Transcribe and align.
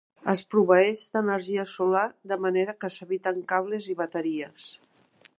Es 0.31 0.39
proveeix 0.53 1.01
d'energia 1.17 1.65
solar, 1.73 2.05
de 2.31 2.37
manera 2.45 2.75
que 2.85 2.91
s'eviten 2.95 3.43
cables 3.53 3.91
i 3.95 3.97
bateries. 4.03 4.65